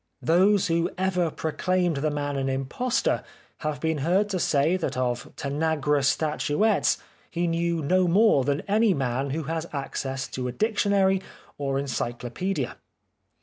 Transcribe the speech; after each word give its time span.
Those 0.23 0.65
who 0.65 0.89
ever 0.97 1.29
proclaimed 1.29 1.97
the 1.97 2.09
man 2.09 2.35
an 2.35 2.49
impostor 2.49 3.23
have 3.59 3.79
been 3.79 3.99
heard 3.99 4.31
say 4.31 4.75
that 4.75 4.97
of 4.97 5.29
Tanagra 5.35 6.01
statuettes 6.03 6.97
he 7.29 7.45
knew 7.45 7.83
no 7.83 8.07
more 8.07 8.43
than 8.43 8.61
any 8.61 8.95
man 8.95 9.29
who 9.29 9.43
has 9.43 9.67
access 9.71 10.27
to 10.29 10.51
dictionary 10.53 11.21
or 11.59 11.77
encyclopaedia. 11.77 12.77